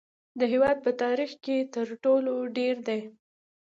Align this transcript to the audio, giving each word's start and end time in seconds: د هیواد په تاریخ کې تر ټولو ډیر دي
د 0.39 0.41
هیواد 0.53 0.77
په 0.85 0.91
تاریخ 1.03 1.31
کې 1.43 1.57
تر 1.75 1.87
ټولو 2.03 2.33
ډیر 2.57 2.75
دي 2.87 3.01